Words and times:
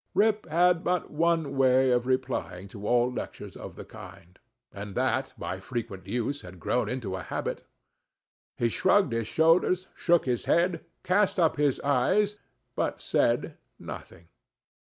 Rip 0.15 0.49
had 0.49 0.83
but 0.83 1.11
one 1.11 1.55
way 1.57 1.91
of 1.91 2.07
replying 2.07 2.67
to 2.69 2.87
all 2.87 3.11
lectures 3.13 3.55
of 3.55 3.75
the 3.75 3.85
kind, 3.85 4.39
and 4.73 4.95
that, 4.95 5.35
by 5.37 5.59
frequent 5.59 6.07
use, 6.07 6.41
had 6.41 6.59
grown 6.59 6.89
into 6.89 7.15
a 7.15 7.21
habit. 7.21 7.63
He 8.57 8.67
shrugged 8.69 9.11
his 9.13 9.27
shoulders, 9.27 9.85
shook 9.93 10.25
his 10.25 10.45
head, 10.45 10.83
cast 11.03 11.39
up 11.39 11.57
his 11.57 11.79
eyes, 11.81 12.39
but 12.75 12.99
said 12.99 13.59
nothing. 13.77 14.29